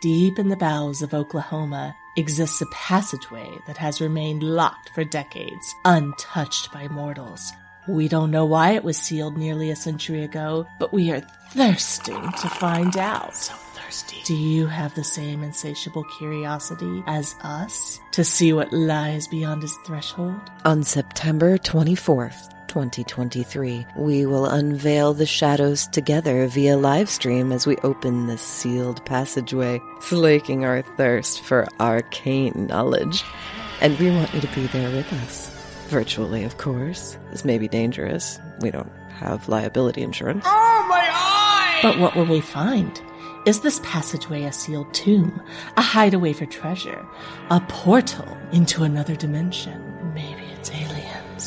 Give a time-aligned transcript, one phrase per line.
[0.00, 5.74] deep in the bowels of Oklahoma exists a passageway that has remained locked for decades,
[5.84, 7.52] untouched by mortals.
[7.88, 11.20] We don't know why it was sealed nearly a century ago, but we are
[11.50, 13.34] thirsting to find out.
[13.36, 14.22] So thirsty.
[14.24, 19.76] Do you have the same insatiable curiosity as us to see what lies beyond his
[19.86, 20.40] threshold?
[20.64, 27.78] On September 24th, 2023, we will unveil the shadows together via live stream as we
[27.78, 33.24] open this sealed passageway, slaking our thirst for arcane knowledge.
[33.80, 35.48] And we want you to be there with us.
[35.88, 37.16] Virtually, of course.
[37.30, 38.38] This may be dangerous.
[38.60, 40.44] We don't have liability insurance.
[40.46, 41.78] Oh, my eye!
[41.82, 43.00] But what will we find?
[43.46, 45.40] Is this passageway a sealed tomb,
[45.78, 47.06] a hideaway for treasure,
[47.48, 49.95] a portal into another dimension?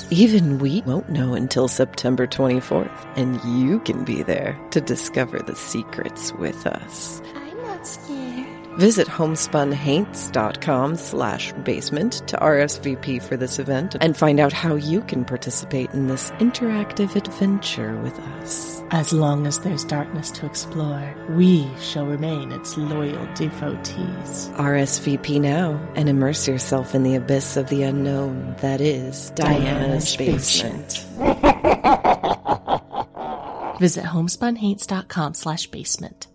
[0.10, 5.56] Even we won't know until September 24th, and you can be there to discover the
[5.56, 7.22] secrets with us.
[7.36, 8.39] I'm not scared.
[8.80, 15.26] Visit homespunhaints.com slash basement to RSVP for this event and find out how you can
[15.26, 18.82] participate in this interactive adventure with us.
[18.92, 24.48] As long as there's darkness to explore, we shall remain its loyal devotees.
[24.56, 30.18] RSVP now and immerse yourself in the abyss of the unknown that is Diana's, Diana's
[30.18, 31.06] basement.
[33.82, 36.29] Visit homespunhaints.com slash basement.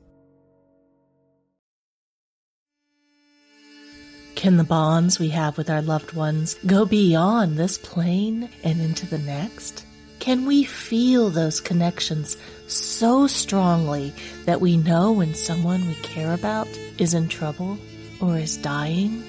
[4.45, 9.07] Can the bonds we have with our loved ones go beyond this plane and into
[9.07, 9.87] the next?
[10.19, 14.13] Can we feel those connections so strongly
[14.45, 17.79] that we know when someone we care about is in trouble
[18.21, 19.25] or is dying?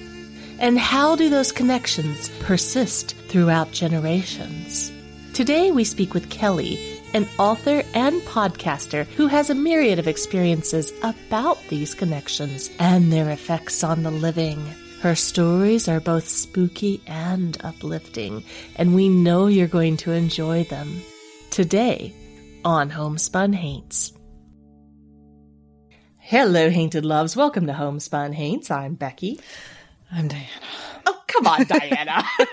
[0.58, 4.92] And how do those connections persist throughout generations?
[5.32, 6.78] Today we speak with Kelly,
[7.14, 13.30] an author and podcaster who has a myriad of experiences about these connections and their
[13.30, 14.62] effects on the living.
[15.06, 18.42] Her stories are both spooky and uplifting,
[18.74, 21.00] and we know you're going to enjoy them.
[21.50, 22.12] Today
[22.64, 24.12] on Homespun Haints.
[26.18, 27.36] Hello, Hainted Loves.
[27.36, 28.68] Welcome to Homespun Haints.
[28.68, 29.38] I'm Becky.
[30.10, 30.95] I'm Diana.
[31.06, 32.24] Oh, come on, Diana.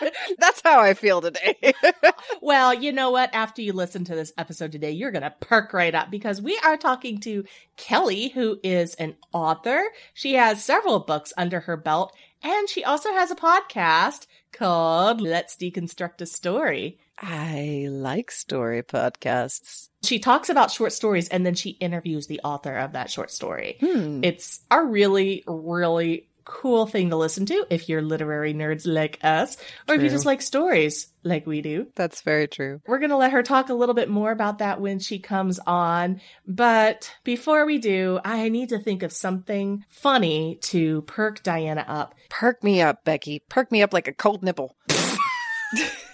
[0.38, 1.74] That's how I feel today.
[2.40, 3.34] well, you know what?
[3.34, 6.58] After you listen to this episode today, you're going to perk right up because we
[6.64, 7.44] are talking to
[7.76, 9.82] Kelly, who is an author.
[10.14, 15.56] She has several books under her belt, and she also has a podcast called Let's
[15.56, 16.98] Deconstruct a Story.
[17.18, 19.90] I like story podcasts.
[20.02, 23.76] She talks about short stories and then she interviews the author of that short story.
[23.78, 24.24] Hmm.
[24.24, 29.56] It's a really, really cool thing to listen to if you're literary nerds like us,
[29.88, 31.86] or if you just like stories like we do.
[31.94, 32.80] That's very true.
[32.86, 35.58] We're going to let her talk a little bit more about that when she comes
[35.60, 36.20] on.
[36.46, 42.14] But before we do, I need to think of something funny to perk Diana up.
[42.28, 43.42] Perk me up, Becky.
[43.48, 44.76] Perk me up like a cold nipple.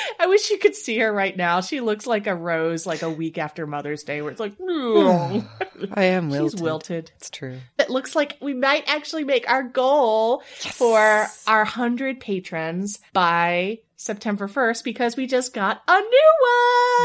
[0.20, 1.60] I wish you could see her right now.
[1.60, 4.54] She looks like a rose, like a week after Mother's Day, where it's like.
[5.94, 6.52] I am wilted.
[6.52, 7.10] she's wilted.
[7.16, 7.58] It's true.
[7.78, 14.48] It looks like we might actually make our goal for our 100 patrons by September
[14.48, 16.32] 1st because we just got a new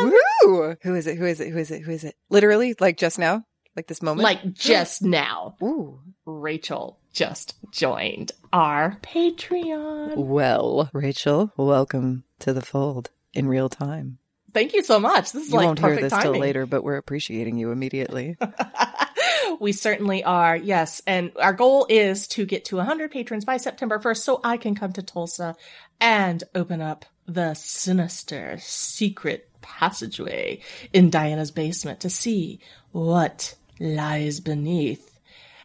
[0.03, 0.13] one.
[0.43, 0.75] Woo!
[0.81, 1.17] Who is it?
[1.17, 1.49] Who is it?
[1.49, 1.81] Who is it?
[1.81, 2.15] Who is it?
[2.29, 3.43] Literally, like just now?
[3.75, 4.23] Like this moment?
[4.23, 5.55] Like just now.
[5.61, 5.99] Ooh.
[6.25, 10.15] Rachel just joined our Patreon.
[10.15, 14.17] Well, Rachel, welcome to the fold in real time.
[14.53, 15.31] Thank you so much.
[15.31, 18.37] This is You like won't hear this till later, but we're appreciating you immediately.
[19.59, 20.55] we certainly are.
[20.55, 21.01] Yes.
[21.07, 24.75] And our goal is to get to 100 patrons by September 1st so I can
[24.75, 25.55] come to Tulsa
[25.99, 32.59] and open up the sinister secret passageway in Diana's basement to see
[32.91, 35.07] what lies beneath.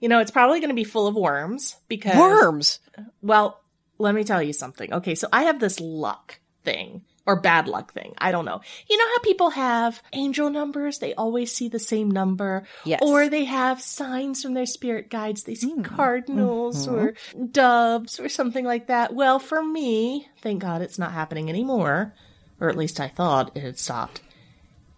[0.00, 2.80] You know, it's probably going to be full of worms because Worms!
[3.22, 3.60] well,
[3.98, 4.92] let me tell you something.
[4.92, 8.14] Okay, so I have this luck thing or bad luck thing.
[8.18, 8.60] I don't know.
[8.90, 10.98] You know how people have angel numbers?
[10.98, 12.64] They always see the same number.
[12.84, 13.00] Yes.
[13.02, 15.44] Or they have signs from their spirit guides.
[15.44, 15.82] They see hmm.
[15.82, 16.94] cardinals mm-hmm.
[16.94, 19.14] or doves or something like that.
[19.14, 22.14] Well, for me, thank God it's not happening anymore.
[22.60, 24.20] Or at least I thought it had stopped.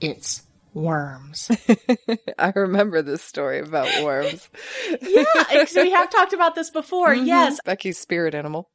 [0.00, 0.42] It's
[0.74, 1.50] worms.
[2.38, 4.48] I remember this story about worms.
[5.00, 7.08] yeah, we have talked about this before.
[7.18, 7.26] Mm-hmm.
[7.26, 8.68] Yes, Becky's spirit animal.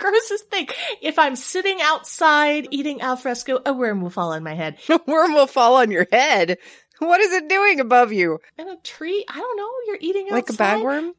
[0.00, 0.68] Grossest thing.
[1.02, 4.78] If I'm sitting outside eating alfresco, a worm will fall on my head.
[4.88, 6.58] A worm will fall on your head.
[6.98, 8.38] What is it doing above you?
[8.58, 10.34] In a tree, I don't know, you're eating outside.
[10.34, 11.12] Like a bagworm?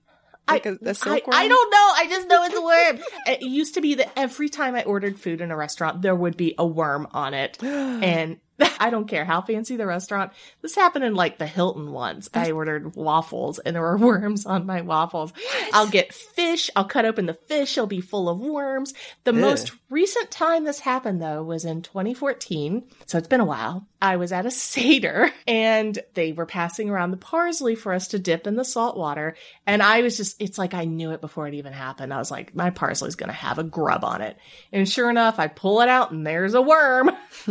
[0.48, 1.36] Like I, a, a I, silkworm?
[1.36, 1.92] I don't know.
[1.96, 3.06] I just know it's a worm.
[3.28, 6.38] it used to be that every time I ordered food in a restaurant, there would
[6.38, 7.58] be a worm on it.
[7.64, 8.40] And
[8.80, 10.32] I don't care how fancy the restaurant.
[10.62, 12.30] This happened in like the Hilton once.
[12.34, 15.34] I ordered waffles and there were worms on my waffles.
[15.74, 16.70] I'll get fish.
[16.76, 17.78] I'll cut open the fish.
[17.78, 18.94] It'll be full of worms.
[19.24, 22.84] The most recent time this happened though was in 2014.
[23.06, 23.88] So it's been a while.
[24.02, 28.20] I was at a Seder and they were passing around the parsley for us to
[28.20, 29.36] dip in the salt water.
[29.68, 32.14] And I was just, it's like I knew it before it even happened.
[32.14, 34.38] I was like, my parsley's going to have a grub on it.
[34.72, 37.10] And sure enough, I pull it out and there's a worm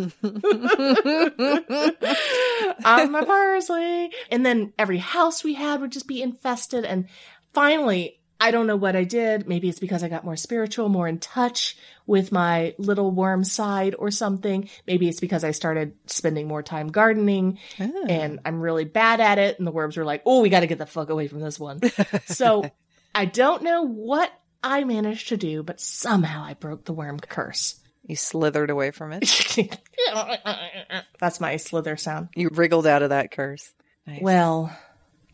[2.85, 4.13] on my parsley.
[4.31, 6.85] And then every house we had would just be infested.
[6.85, 7.09] And
[7.53, 9.47] finally, I don't know what I did.
[9.47, 11.77] Maybe it's because I got more spiritual, more in touch
[12.07, 14.69] with my little worm side or something.
[14.87, 18.07] Maybe it's because I started spending more time gardening Oh.
[18.09, 19.59] and I'm really bad at it.
[19.59, 21.61] And the worms were like, oh, we got to get the fuck away from this
[21.61, 21.81] one.
[22.27, 22.71] so
[23.15, 24.33] I don't know what
[24.65, 27.77] I managed to do, but somehow I broke the worm curse.
[28.07, 29.79] You slithered away from it.
[31.21, 32.31] That's my slither sound.
[32.35, 33.73] You wriggled out of that curse.
[34.07, 34.23] Nice.
[34.23, 34.75] Well,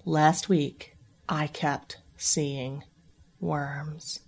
[0.05, 0.97] last week
[1.29, 2.82] I kept seeing
[3.46, 4.20] worms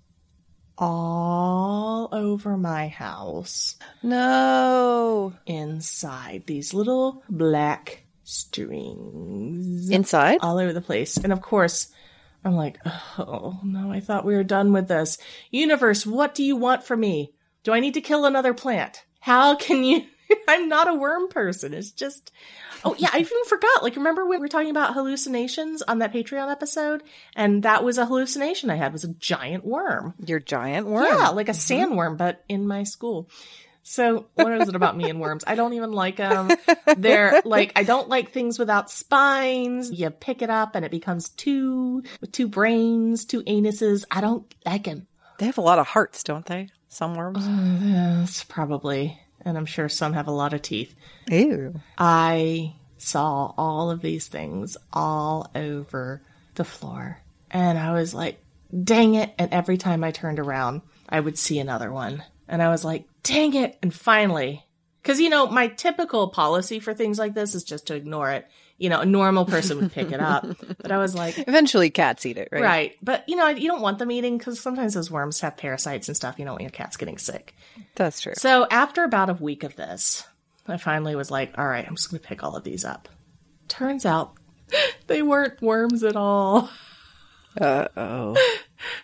[0.78, 5.32] all over my house no.
[5.44, 10.38] inside these little black strings Inside?
[10.40, 11.16] all over the place.
[11.16, 11.90] And of course,
[12.44, 12.78] I'm like,
[13.18, 15.18] oh no, I thought we were done with this.
[15.50, 17.34] Universe, what do you want from me?
[17.64, 19.04] Do I need to kill another plant?
[19.20, 20.02] How can you?
[20.48, 21.74] I'm not a worm person.
[21.74, 22.32] It's just,
[22.84, 23.82] oh yeah, I even forgot.
[23.82, 27.02] Like, remember when we were talking about hallucinations on that Patreon episode?
[27.34, 30.14] And that was a hallucination I had was a giant worm.
[30.24, 31.06] Your giant worm.
[31.06, 31.92] Yeah, like a mm-hmm.
[31.94, 33.28] sandworm, but in my school.
[33.88, 35.44] So what is it about me and worms?
[35.46, 36.50] I don't even like them.
[36.98, 39.90] They're like I don't like things without spines.
[39.90, 44.04] You pick it up and it becomes two with two brains, two anuses.
[44.10, 45.06] I don't like them.
[45.38, 46.68] They have a lot of hearts, don't they?
[46.88, 47.46] Some worms.
[47.46, 50.94] Uh, yes, probably, and I'm sure some have a lot of teeth.
[51.28, 51.80] Ew.
[51.96, 56.22] I saw all of these things all over
[56.54, 58.40] the floor, and I was like,
[58.84, 62.68] "Dang it!" And every time I turned around, I would see another one, and I
[62.68, 64.64] was like, "Dang it!" And finally,
[65.02, 68.46] because you know, my typical policy for things like this is just to ignore it.
[68.78, 70.46] You know, a normal person would pick it up,
[70.78, 72.62] but I was like, Eventually, cats eat it, right?
[72.62, 72.96] Right.
[73.02, 76.16] But, you know, you don't want them eating because sometimes those worms have parasites and
[76.16, 76.38] stuff.
[76.38, 77.54] You don't want your cats getting sick.
[77.96, 78.34] That's true.
[78.36, 80.26] So after about a week of this,
[80.68, 83.08] I finally was like, all right, I'm just going to pick all of these up.
[83.66, 84.34] Turns out
[85.06, 86.70] they weren't worms at all.
[87.60, 88.36] Uh oh.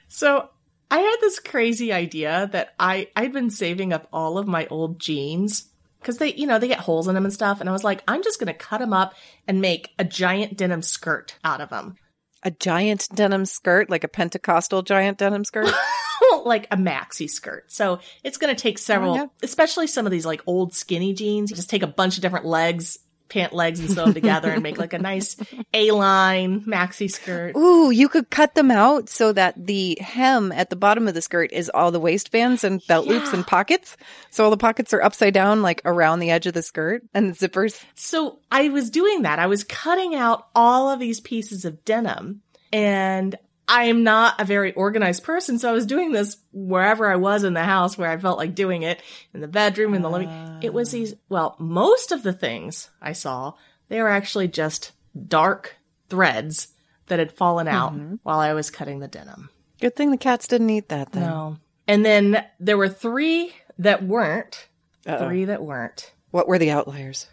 [0.06, 0.48] So
[0.92, 5.00] I had this crazy idea that I, I'd been saving up all of my old
[5.00, 5.64] jeans
[6.04, 7.60] because they, you know, they get holes in them and stuff.
[7.60, 9.14] And I was like, I'm just going to cut them up
[9.48, 11.96] and make a giant denim skirt out of them.
[12.42, 15.68] A giant denim skirt, like a Pentecostal giant denim skirt.
[16.44, 17.72] like a maxi skirt.
[17.72, 19.26] So it's going to take several, Oh, yeah.
[19.42, 21.50] especially some of these like old skinny jeans.
[21.50, 22.98] You just take a bunch of different legs,
[23.28, 25.36] pant legs, and sew them together and make like a nice
[25.72, 27.56] A line maxi skirt.
[27.56, 31.22] Ooh, you could cut them out so that the hem at the bottom of the
[31.22, 33.96] skirt is all the waistbands and belt loops and pockets.
[34.30, 37.34] So all the pockets are upside down, like around the edge of the skirt and
[37.34, 37.82] the zippers.
[37.94, 39.38] So I was doing that.
[39.38, 42.42] I was cutting out all of these pieces of denim
[42.72, 45.58] and I am not a very organized person.
[45.58, 48.54] So I was doing this wherever I was in the house where I felt like
[48.54, 49.00] doing it
[49.32, 50.30] in the bedroom, in the living.
[50.62, 53.54] It was these, well, most of the things I saw,
[53.88, 54.92] they were actually just
[55.28, 55.76] dark
[56.08, 56.68] threads
[57.06, 58.16] that had fallen out mm-hmm.
[58.22, 59.50] while I was cutting the denim.
[59.80, 61.22] Good thing the cats didn't eat that then.
[61.22, 61.56] No.
[61.86, 64.68] And then there were three that weren't,
[65.06, 65.26] Uh-oh.
[65.26, 66.12] three that weren't.
[66.30, 67.28] What were the outliers?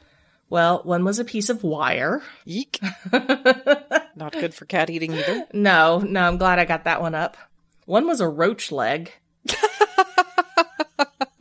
[0.51, 2.21] Well, one was a piece of wire.
[2.43, 2.77] Yeek.
[3.13, 5.47] Not good for cat eating either.
[5.53, 7.37] No, no, I'm glad I got that one up.
[7.85, 9.13] One was a roach leg.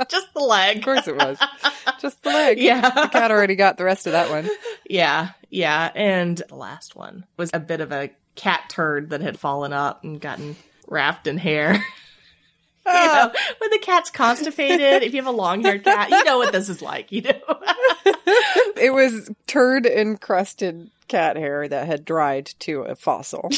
[0.09, 0.77] Just the leg.
[0.79, 1.39] Of course it was.
[2.01, 2.59] Just the leg.
[2.61, 2.89] Yeah.
[2.89, 4.49] The cat already got the rest of that one.
[4.89, 5.91] Yeah, yeah.
[5.97, 10.05] And the last one was a bit of a cat turd that had fallen up
[10.05, 10.55] and gotten
[10.87, 11.85] wrapped in hair.
[12.95, 16.39] you know, when the cat's constipated, if you have a long haired cat, you know
[16.39, 17.41] what this is like, you know?
[18.77, 23.51] It was turd encrusted cat hair that had dried to a fossil,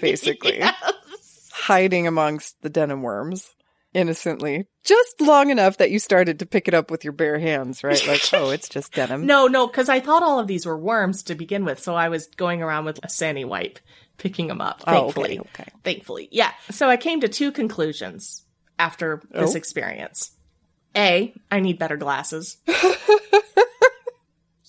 [0.00, 0.58] basically.
[0.58, 1.50] Yes.
[1.52, 3.54] hiding amongst the denim worms
[3.92, 4.66] innocently.
[4.84, 8.06] Just long enough that you started to pick it up with your bare hands, right?
[8.06, 9.26] Like, oh, it's just denim.
[9.26, 12.08] No, no, because I thought all of these were worms to begin with, so I
[12.08, 13.78] was going around with a sani wipe,
[14.16, 14.82] picking them up.
[14.86, 15.66] Oh, okay, okay.
[15.84, 16.52] thankfully, yeah.
[16.70, 18.44] So I came to two conclusions
[18.80, 19.56] after this Oh.
[19.56, 20.32] experience.
[20.96, 22.56] A, I need better glasses,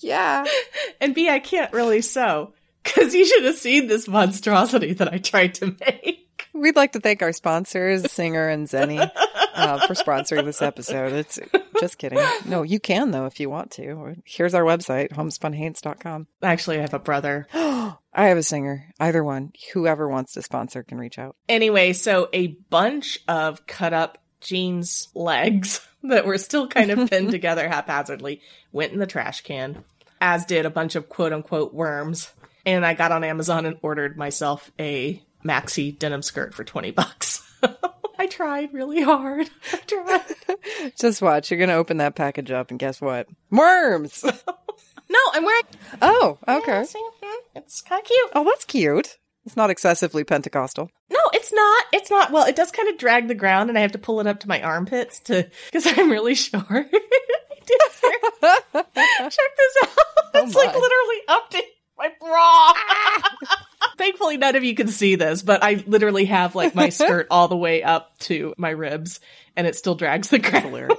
[0.02, 0.46] Yeah.
[1.00, 2.54] and B, I can't really sew
[2.84, 6.48] because you should have seen this monstrosity that I tried to make.
[6.54, 9.10] We'd like to thank our sponsors, Singer and Zenny.
[9.54, 11.14] uh, for sponsoring this episode.
[11.14, 11.40] It's
[11.80, 12.20] just kidding.
[12.46, 14.16] No, you can though if you want to.
[14.26, 16.28] Here's our website, homespunhaints.com.
[16.42, 17.48] Actually, I have a brother.
[17.54, 18.86] I have a singer.
[19.00, 19.52] Either one.
[19.74, 21.36] Whoever wants to sponsor can reach out.
[21.48, 27.32] Anyway, so a bunch of cut up jeans legs that were still kind of pinned
[27.32, 28.42] together haphazardly
[28.72, 29.84] went in the trash can,
[30.20, 32.32] as did a bunch of quote unquote worms.
[32.66, 37.42] And I got on Amazon and ordered myself a maxi denim skirt for 20 bucks.
[38.22, 39.50] I tried really hard.
[39.74, 40.94] I tried.
[41.00, 41.50] Just watch.
[41.50, 43.28] You're going to open that package up and guess what?
[43.50, 44.24] Worms!
[45.10, 45.64] No, I'm wearing.
[46.02, 46.86] oh, okay.
[46.96, 47.02] Yeah.
[47.22, 48.30] Hmm, It's kind of cute.
[48.34, 49.18] Oh, that's cute.
[49.46, 50.90] It's not excessively Pentecostal.
[51.12, 51.86] No, it's not.
[51.92, 52.32] It's not.
[52.32, 54.40] Well, it does kind of drag the ground, and I have to pull it up
[54.40, 56.64] to my armpits to because I'm really short.
[56.72, 56.80] I
[57.66, 58.12] did, sir.
[58.72, 59.90] Check this out.
[60.36, 61.62] It's like literally up to
[61.98, 62.74] my bra.
[64.02, 67.48] Thankfully, none of you can see this, but I literally have like my skirt all
[67.48, 69.20] the way up to my ribs,
[69.56, 70.92] and it still drags the ground.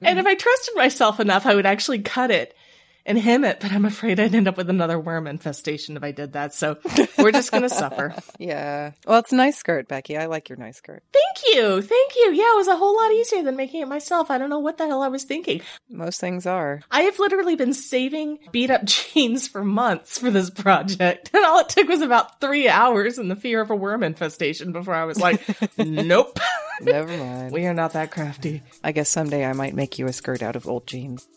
[0.00, 2.56] and if I trusted myself enough, I would actually cut it
[3.06, 6.12] and hem it, but I'm afraid I'd end up with another worm infestation if I
[6.12, 6.54] did that.
[6.54, 6.78] So
[7.18, 8.14] we're just gonna suffer.
[8.38, 8.92] Yeah.
[9.06, 10.16] Well, it's a nice skirt, Becky.
[10.16, 11.02] I like your nice skirt.
[11.12, 11.80] Thank you.
[11.80, 12.32] Thank you.
[12.32, 14.30] Yeah, it was a whole lot easier than making it myself.
[14.30, 15.60] I don't know what the hell I was thinking.
[15.88, 16.82] Most things are.
[16.90, 21.30] I have literally been saving beat up jeans for months for this project.
[21.32, 24.72] And all it took was about three hours and the fear of a worm infestation
[24.72, 25.40] before I was like,
[25.78, 26.38] nope.
[26.80, 27.52] Never mind.
[27.52, 28.62] we are not that crafty.
[28.82, 31.28] I guess someday I might make you a skirt out of old jeans.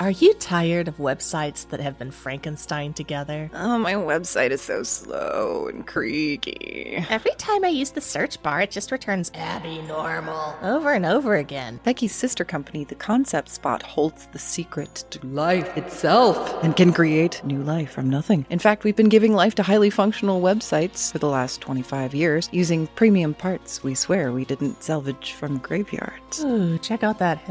[0.00, 3.50] Are you tired of websites that have been Frankenstein together?
[3.52, 7.04] Oh, my website is so slow and creaky.
[7.10, 11.36] Every time I use the search bar, it just returns Abby Normal over and over
[11.36, 11.78] again.
[11.84, 17.44] Becky's sister company, The Concept Spot, holds the secret to life itself and can create
[17.44, 18.46] new life from nothing.
[18.48, 22.48] In fact, we've been giving life to highly functional websites for the last 25 years
[22.50, 26.42] using premium parts we swear we didn't salvage from graveyards.
[26.42, 27.46] Ooh, check out that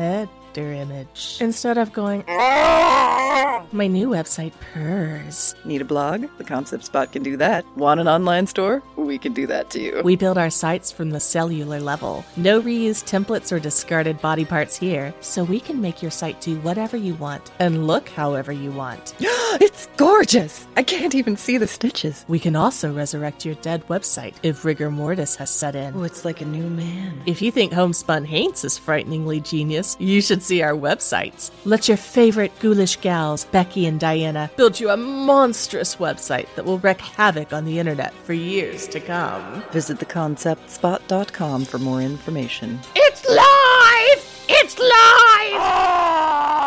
[0.51, 1.37] header image.
[1.39, 5.55] Instead of going, my new website purrs.
[5.63, 6.25] Need a blog?
[6.37, 7.65] The Concept Spot can do that.
[7.77, 8.83] Want an online store?
[8.97, 10.01] We can do that too.
[10.03, 12.25] We build our sites from the cellular level.
[12.35, 16.57] No reused templates or discarded body parts here, so we can make your site do
[16.59, 19.15] whatever you want and look however you want.
[19.61, 20.67] it's gorgeous!
[20.75, 22.25] I can't even see the stitches.
[22.27, 25.95] We can also resurrect your dead website if rigor mortis has set in.
[25.95, 27.21] Oh, it's like a new man.
[27.25, 31.51] If you think Homespun Haints is frighteningly genius, you should see our websites.
[31.65, 36.79] Let your favorite ghoulish gals, Becky and Diana, build you a monstrous website that will
[36.79, 39.63] wreak havoc on the internet for years to come.
[39.71, 42.79] Visit theconceptspot.com for more information.
[42.95, 44.45] It's live!
[44.49, 45.61] It's live!
[45.63, 46.61] Ah!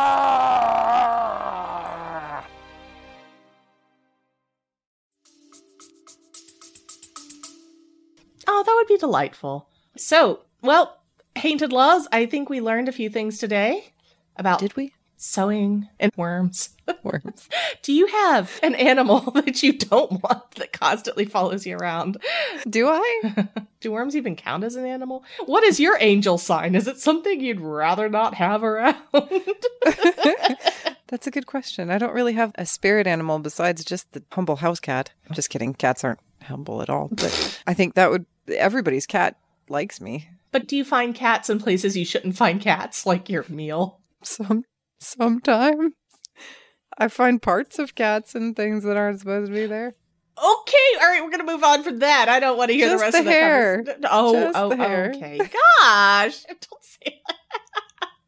[8.47, 9.69] Oh, that would be delightful.
[9.97, 10.99] So, well,
[11.37, 13.93] Hainted Loves, I think we learned a few things today
[14.37, 14.93] about Did we?
[15.17, 16.71] sewing and worms.
[17.03, 17.49] Worms.
[17.83, 22.19] Do you have an animal that you don't want that constantly follows you around?
[22.69, 23.49] Do I?
[23.81, 25.25] Do worms even count as an animal?
[25.47, 26.75] What is your angel sign?
[26.75, 28.97] Is it something you'd rather not have around?
[31.09, 31.91] That's a good question.
[31.91, 35.13] I don't really have a spirit animal besides just the humble house cat.
[35.33, 35.75] Just kidding.
[35.75, 37.09] Cats aren't humble at all.
[37.11, 39.37] But I think that would everybody's cat
[39.69, 40.29] likes me.
[40.55, 44.01] But do you find cats in places you shouldn't find cats, like your meal?
[44.23, 44.63] Some
[45.01, 45.95] sometimes
[46.97, 49.97] I find parts of cats and things that aren't supposed to be there.
[50.39, 52.29] Okay, all right, we're gonna move on from that.
[52.29, 53.85] I don't want to hear Just the rest the of the hair.
[54.05, 55.13] Oh, Just oh, hair.
[55.17, 55.39] okay.
[55.39, 57.21] Gosh, don't say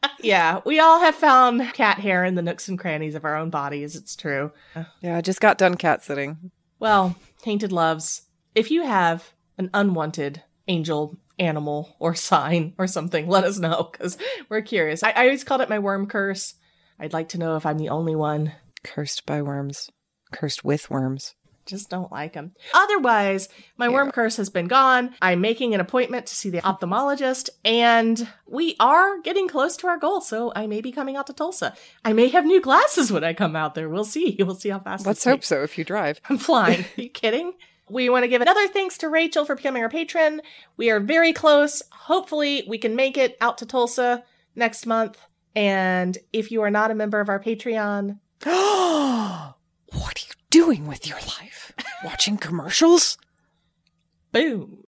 [0.02, 0.10] that.
[0.20, 3.50] yeah, we all have found cat hair in the nooks and crannies of our own
[3.50, 3.94] bodies.
[3.94, 4.50] It's true.
[5.00, 6.50] Yeah, I just got done cat sitting.
[6.80, 8.22] Well, Tainted Loves,
[8.56, 14.18] if you have an unwanted angel animal or sign or something, let us know because
[14.48, 15.02] we're curious.
[15.02, 16.54] I, I always called it my worm curse.
[16.98, 18.52] I'd like to know if I'm the only one.
[18.82, 19.90] Cursed by worms.
[20.32, 21.34] Cursed with worms.
[21.66, 22.52] Just don't like them.
[22.72, 25.12] Otherwise, my worm curse has been gone.
[25.20, 29.98] I'm making an appointment to see the ophthalmologist, and we are getting close to our
[29.98, 30.20] goal.
[30.20, 31.74] So I may be coming out to Tulsa.
[32.04, 33.88] I may have new glasses when I come out there.
[33.88, 34.36] We'll see.
[34.38, 35.04] We'll see how fast.
[35.04, 35.48] Let's hope takes.
[35.48, 36.20] so if you drive.
[36.30, 36.82] I'm flying.
[36.98, 37.54] Are you kidding?
[37.88, 40.42] We want to give another thanks to Rachel for becoming our patron.
[40.76, 41.82] We are very close.
[41.92, 44.24] Hopefully, we can make it out to Tulsa
[44.54, 45.18] next month.
[45.54, 51.06] And if you are not a member of our Patreon, what are you doing with
[51.06, 51.72] your life?
[52.04, 53.16] Watching commercials?
[54.36, 54.85] boom.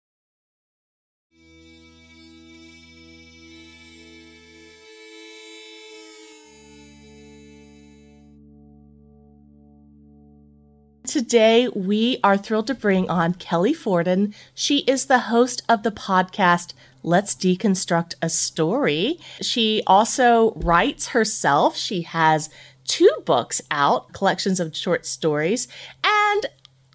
[11.12, 14.34] Today, we are thrilled to bring on Kelly Fordon.
[14.56, 16.72] She is the host of the podcast
[17.04, 19.20] Let's Deconstruct a Story.
[19.42, 21.76] She also writes herself.
[21.76, 22.50] She has
[22.88, 25.68] two books out, collections of short stories.
[26.02, 26.46] And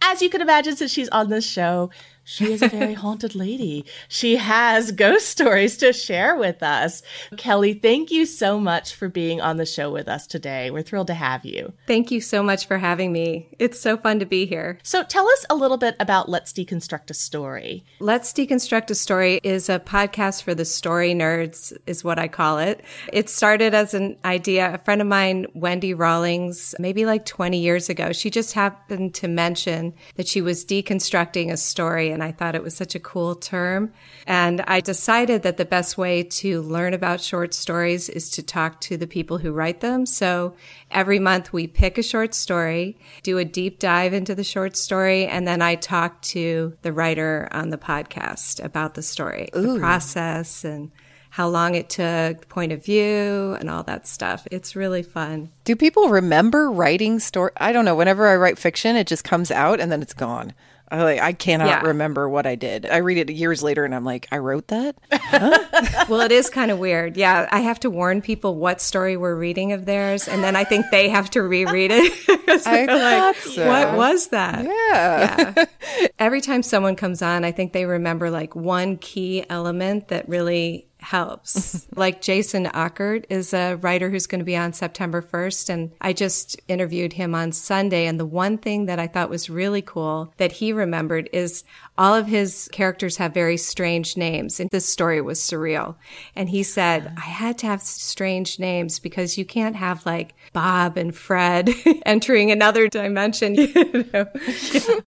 [0.01, 1.91] as you can imagine, since she's on this show,
[2.29, 3.87] she is a very haunted lady.
[4.09, 7.01] She has ghost stories to share with us.
[7.37, 10.73] Kelly, thank you so much for being on the show with us today.
[10.73, 11.73] We're thrilled to have you.
[11.87, 13.55] Thank you so much for having me.
[13.61, 14.81] It's so fun to be here.
[14.83, 17.85] So, tell us a little bit about Let's Deconstruct a Story.
[18.01, 22.59] Let's Deconstruct a Story is a podcast for the story nerds, is what I call
[22.59, 22.83] it.
[23.13, 24.75] It started as an idea.
[24.75, 29.29] A friend of mine, Wendy Rawlings, maybe like 20 years ago, she just happened to
[29.29, 33.35] mention that she was deconstructing a story and I thought it was such a cool
[33.35, 33.93] term.
[34.27, 38.81] And I decided that the best way to learn about short stories is to talk
[38.83, 40.07] to the people who write them.
[40.07, 40.55] So
[40.91, 45.27] every month we pick a short story, do a deep dive into the short story,
[45.27, 49.75] and then I talk to the writer on the podcast about the story, Ooh.
[49.75, 50.91] the process and
[51.29, 54.49] how long it took, the point of view, and all that stuff.
[54.51, 55.51] It's really fun.
[55.65, 57.51] Do people remember writing story?
[57.59, 57.95] I don't know.
[57.95, 60.55] Whenever I write fiction, it just comes out and then it's gone.
[60.89, 61.81] I like I cannot yeah.
[61.83, 62.87] remember what I did.
[62.87, 64.97] I read it years later and I'm like, I wrote that?
[65.13, 66.05] Huh?
[66.09, 67.17] well, it is kind of weird.
[67.17, 70.65] Yeah, I have to warn people what story we're reading of theirs and then I
[70.65, 72.13] think they have to reread it.
[72.67, 73.67] I like, so.
[73.67, 74.65] What was that?
[74.65, 75.55] Yeah.
[75.57, 76.09] yeah.
[76.19, 80.86] Every time someone comes on, I think they remember like one key element that really
[81.07, 81.77] helps.
[81.87, 82.01] Mm-hmm.
[82.01, 85.69] like Jason Ockert is a writer who's going to be on September 1st.
[85.69, 88.07] And I just interviewed him on Sunday.
[88.07, 91.65] And the one thing that I thought was really cool that he remembered is
[91.99, 94.61] all of his characters have very strange names.
[94.61, 95.97] And this story was surreal.
[96.35, 100.97] And he said, I had to have strange names because you can't have like Bob
[100.97, 101.71] and Fred
[102.07, 103.57] entering another dimension.
[103.77, 104.27] You know?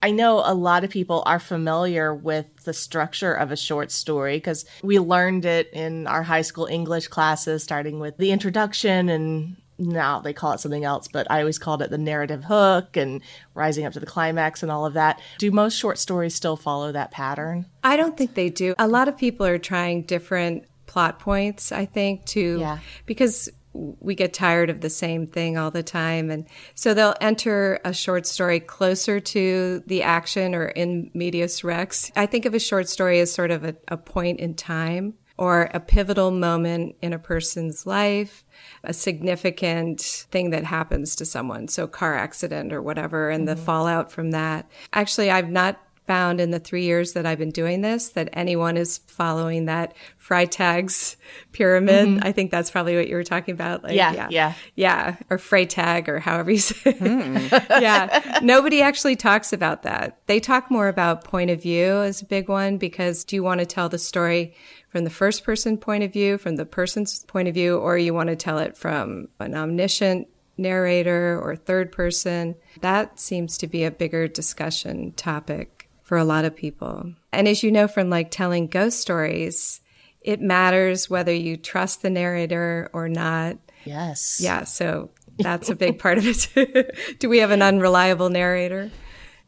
[0.01, 4.37] I know a lot of people are familiar with the structure of a short story
[4.37, 9.57] because we learned it in our high school English classes, starting with the introduction and
[9.77, 13.21] now they call it something else, but I always called it the narrative hook and
[13.53, 15.21] rising up to the climax and all of that.
[15.39, 17.65] Do most short stories still follow that pattern?
[17.83, 18.75] I don't think they do.
[18.77, 22.79] A lot of people are trying different plot points, I think, to yeah.
[23.05, 26.29] because we get tired of the same thing all the time.
[26.29, 32.11] And so they'll enter a short story closer to the action or in medias res.
[32.15, 35.69] I think of a short story as sort of a, a point in time or
[35.73, 38.43] a pivotal moment in a person's life,
[38.83, 41.67] a significant thing that happens to someone.
[41.67, 43.57] So car accident or whatever and mm-hmm.
[43.57, 44.69] the fallout from that.
[44.93, 48.75] Actually, I've not found in the three years that I've been doing this that anyone
[48.75, 51.15] is following that Freytag's
[51.53, 52.07] pyramid.
[52.07, 52.27] Mm-hmm.
[52.27, 53.83] I think that's probably what you were talking about.
[53.83, 56.93] Like, yeah, yeah, yeah, yeah, or Freytag or however you say.
[56.93, 57.51] Mm.
[57.81, 60.17] yeah, nobody actually talks about that.
[60.27, 63.59] They talk more about point of view as a big one because do you want
[63.59, 64.55] to tell the story
[64.93, 68.13] from the first person point of view, from the person's point of view, or you
[68.13, 72.53] want to tell it from an omniscient narrator or third person.
[72.81, 77.11] That seems to be a bigger discussion topic for a lot of people.
[77.31, 79.81] And as you know from like telling ghost stories,
[80.21, 83.57] it matters whether you trust the narrator or not.
[83.85, 84.39] Yes.
[84.43, 84.63] Yeah.
[84.63, 86.95] So that's a big part of it.
[87.19, 88.91] Do we have an unreliable narrator?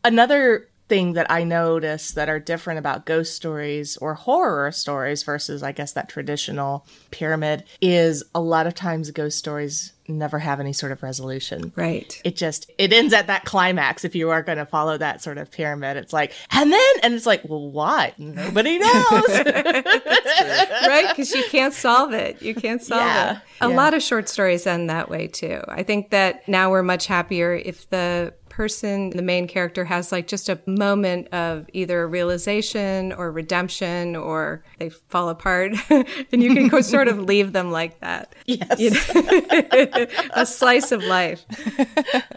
[0.03, 5.63] Another thing that I notice that are different about ghost stories or horror stories versus,
[5.63, 10.73] I guess, that traditional pyramid is a lot of times ghost stories never have any
[10.73, 11.73] sort of resolution.
[11.75, 12.21] Right.
[12.23, 15.37] It just it ends at that climax if you are going to follow that sort
[15.37, 15.97] of pyramid.
[15.97, 18.17] It's like, and then and it's like, well, what?
[18.19, 19.29] Nobody knows.
[19.29, 21.11] right?
[21.15, 22.41] Cuz you can't solve it.
[22.41, 23.31] You can't solve yeah.
[23.31, 23.37] it.
[23.61, 23.75] A yeah.
[23.75, 25.61] lot of short stories end that way too.
[25.67, 30.27] I think that now we're much happier if the person, the main character has like
[30.27, 36.81] just a moment of either realization or redemption or they fall apart and you can
[36.81, 38.33] sort of leave them like that.
[38.47, 38.79] Yes.
[38.79, 40.05] You know?
[40.33, 41.43] a slice of life.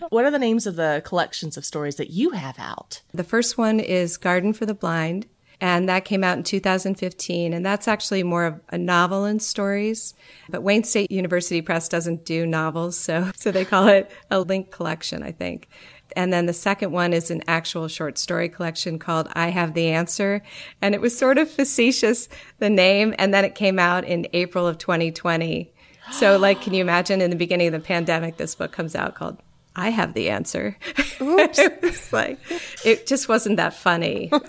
[0.08, 3.02] what are the names of the collections of stories that you have out?
[3.12, 5.26] The first one is Garden for the Blind.
[5.60, 7.52] And that came out in 2015.
[7.52, 10.14] And that's actually more of a novel and stories.
[10.48, 12.96] But Wayne State University Press doesn't do novels.
[12.96, 15.68] So, so they call it a link collection, I think.
[16.16, 19.88] And then the second one is an actual short story collection called I Have the
[19.88, 20.42] Answer.
[20.80, 23.14] And it was sort of facetious, the name.
[23.18, 25.72] And then it came out in April of 2020.
[26.10, 29.14] So, like, can you imagine in the beginning of the pandemic, this book comes out
[29.14, 29.38] called
[29.76, 30.76] I Have the Answer?
[30.86, 32.38] it was like,
[32.84, 34.30] it just wasn't that funny.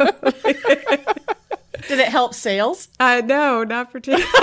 [1.87, 2.87] Did it help sales?
[2.99, 4.25] Uh, no, not particularly.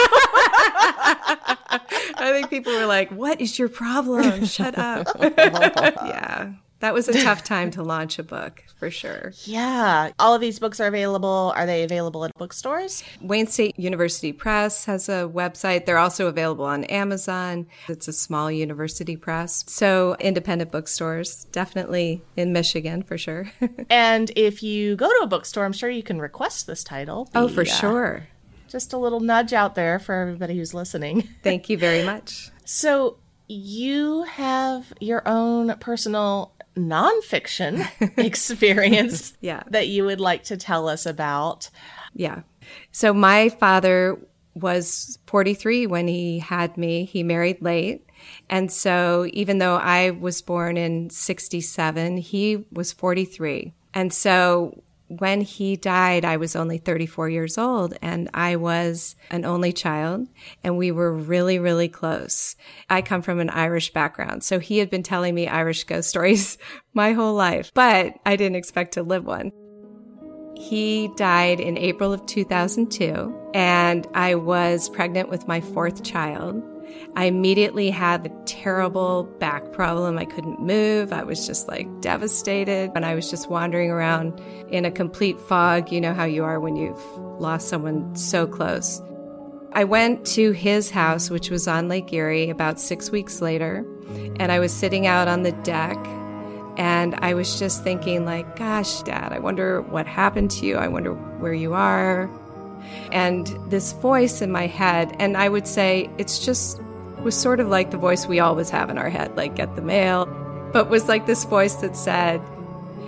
[2.18, 4.46] I think people were like, "What is your problem?
[4.46, 9.32] Shut up." yeah, that was a tough time to launch a book for sure.
[9.44, 10.10] Yeah.
[10.18, 11.52] All of these books are available.
[11.56, 13.02] Are they available at bookstores?
[13.20, 15.86] Wayne State University Press has a website.
[15.86, 17.66] They're also available on Amazon.
[17.88, 19.64] It's a small university press.
[19.66, 23.50] So independent bookstores, definitely in Michigan for sure.
[23.90, 27.30] and if you go to a bookstore, I'm sure you can request this title.
[27.34, 28.28] oh, for uh, sure.
[28.68, 31.22] Just a little nudge out there for everybody who's listening.
[31.42, 32.50] Thank you very much.
[32.64, 37.86] So, you have your own personal nonfiction
[38.18, 39.62] experience yeah.
[39.70, 41.70] that you would like to tell us about.
[42.14, 42.42] Yeah.
[42.92, 44.18] So my father
[44.54, 47.04] was 43 when he had me.
[47.04, 48.08] He married late.
[48.48, 53.74] And so even though I was born in 67, he was 43.
[53.94, 59.44] And so when he died, I was only 34 years old and I was an
[59.44, 60.28] only child
[60.64, 62.56] and we were really, really close.
[62.90, 64.42] I come from an Irish background.
[64.42, 66.58] So he had been telling me Irish ghost stories
[66.94, 69.52] my whole life, but I didn't expect to live one.
[70.56, 76.62] He died in April of 2002 and I was pregnant with my fourth child.
[77.14, 80.18] I immediately had a terrible back problem.
[80.18, 81.12] I couldn't move.
[81.12, 82.90] I was just like devastated.
[82.94, 85.90] And I was just wandering around in a complete fog.
[85.90, 87.02] You know how you are when you've
[87.40, 89.00] lost someone so close.
[89.72, 93.84] I went to his house, which was on Lake Erie, about six weeks later.
[94.38, 95.98] And I was sitting out on the deck
[96.78, 100.76] and I was just thinking, like, gosh, dad, I wonder what happened to you.
[100.76, 102.30] I wonder where you are.
[103.12, 106.80] And this voice in my head, and I would say it's just
[107.22, 109.82] was sort of like the voice we always have in our head, like get the
[109.82, 110.26] mail,
[110.72, 112.40] but was like this voice that said,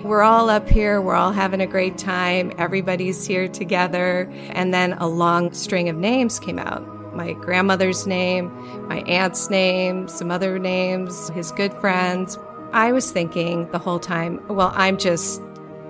[0.02, 4.28] we're all up here, we're all having a great time, everybody's here together.
[4.50, 6.82] And then a long string of names came out
[7.18, 8.48] my grandmother's name,
[8.86, 12.38] my aunt's name, some other names, his good friends.
[12.72, 15.42] I was thinking the whole time, well, I'm just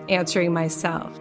[0.09, 1.13] answering myself.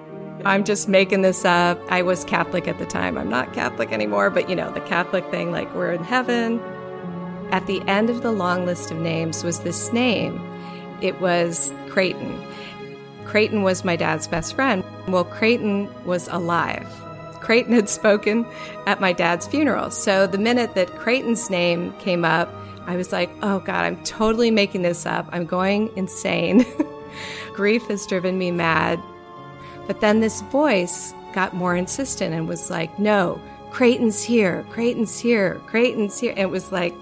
[0.46, 1.80] I'm just making this up.
[1.90, 3.18] I was Catholic at the time.
[3.18, 6.60] I'm not Catholic anymore, but you know, the Catholic thing, like we're in heaven.
[7.52, 10.40] At the end of the long list of names was this name.
[11.02, 12.42] It was Creighton.
[13.26, 14.84] Creighton was my dad's best friend.
[15.08, 16.88] Well, Creighton was alive.
[17.42, 18.46] Creighton had spoken
[18.86, 19.92] at my dad's funeral.
[19.92, 22.54] So the minute that Creighton's name came up,
[22.86, 25.28] I was like, oh God, I'm totally making this up.
[25.32, 26.66] I'm going insane.
[27.54, 29.02] Grief has driven me mad.
[29.88, 35.62] But then this voice got more insistent and was like, no, Creighton's here, Creighton's here,
[35.66, 36.34] Creighton's here.
[36.36, 36.94] It was like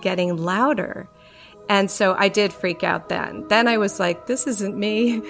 [0.00, 1.08] getting louder.
[1.68, 3.46] And so I did freak out then.
[3.48, 5.22] Then I was like, this isn't me.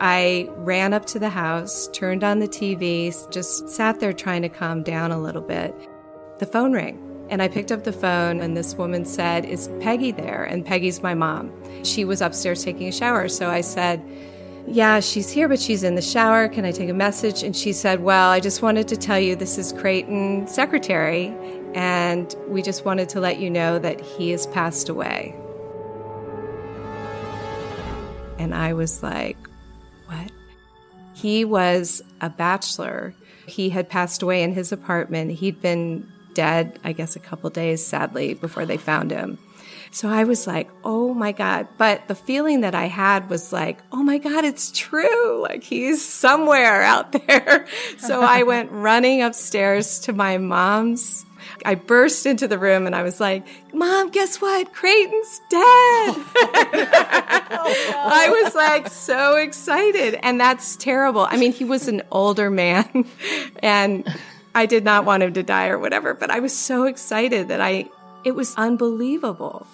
[0.00, 4.48] I ran up to the house, turned on the TV, just sat there trying to
[4.48, 5.74] calm down a little bit.
[6.38, 6.98] The phone rang.
[7.30, 10.44] And I picked up the phone, and this woman said, Is Peggy there?
[10.44, 11.52] And Peggy's my mom.
[11.84, 13.28] She was upstairs taking a shower.
[13.28, 14.02] So I said,
[14.66, 16.48] yeah, she's here, but she's in the shower.
[16.48, 17.42] Can I take a message?
[17.42, 21.34] And she said, Well, I just wanted to tell you this is Creighton secretary,
[21.74, 25.34] and we just wanted to let you know that he has passed away.
[28.38, 29.36] And I was like,
[30.06, 30.30] What?
[31.12, 33.14] He was a bachelor.
[33.46, 35.32] He had passed away in his apartment.
[35.32, 39.38] He'd been dead, I guess, a couple days, sadly, before they found him.
[39.94, 41.68] So I was like, oh my God.
[41.76, 45.42] But the feeling that I had was like, oh my God, it's true.
[45.42, 47.66] Like he's somewhere out there.
[47.98, 51.26] So I went running upstairs to my mom's.
[51.66, 54.72] I burst into the room and I was like, Mom, guess what?
[54.72, 55.60] Creighton's dead.
[57.94, 60.18] I was like so excited.
[60.22, 61.26] And that's terrible.
[61.28, 63.04] I mean, he was an older man
[63.62, 64.08] and
[64.54, 67.60] I did not want him to die or whatever, but I was so excited that
[67.60, 67.90] I,
[68.24, 69.66] it was unbelievable.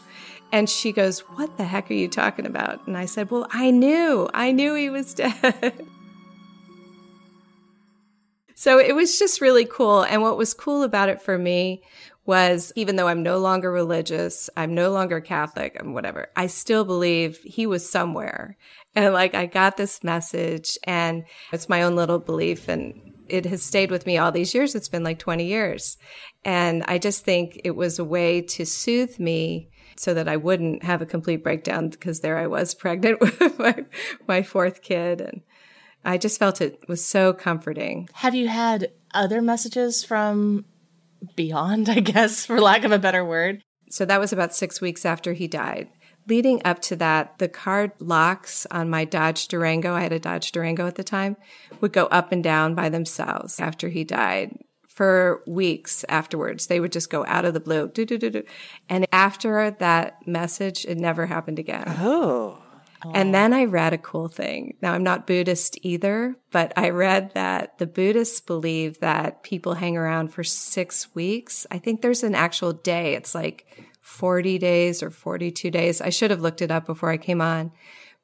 [0.53, 2.87] And she goes, What the heck are you talking about?
[2.87, 5.87] And I said, Well, I knew, I knew he was dead.
[8.55, 10.03] so it was just really cool.
[10.03, 11.83] And what was cool about it for me
[12.25, 16.85] was even though I'm no longer religious, I'm no longer Catholic, I'm whatever, I still
[16.85, 18.59] believe he was somewhere.
[18.95, 23.63] And like, I got this message and it's my own little belief and it has
[23.63, 24.75] stayed with me all these years.
[24.75, 25.97] It's been like 20 years.
[26.45, 30.85] And I just think it was a way to soothe me so that I wouldn't
[30.85, 33.85] have a complete breakdown because there I was pregnant with my,
[34.27, 35.21] my fourth kid.
[35.21, 35.43] And
[36.05, 38.09] I just felt it was so comforting.
[38.15, 40.65] Have you had other messages from
[41.35, 43.63] beyond, I guess, for lack of a better word?
[43.91, 45.89] So that was about six weeks after he died.
[46.29, 50.53] Leading up to that, the card locks on my Dodge Durango, I had a Dodge
[50.53, 51.39] Durango at the time,
[51.81, 54.59] would go up and down by themselves after he died
[54.99, 56.67] for weeks afterwards.
[56.67, 57.89] They would just go out of the blue.
[58.89, 61.85] And after that message, it never happened again.
[61.87, 62.59] Oh.
[63.15, 64.77] And then I read a cool thing.
[64.83, 69.97] Now, I'm not Buddhist either, but I read that the Buddhists believe that people hang
[69.97, 71.65] around for six weeks.
[71.71, 73.15] I think there's an actual day.
[73.15, 73.69] It's like
[74.01, 76.01] 40 days or 42 days.
[76.01, 77.71] I should have looked it up before I came on.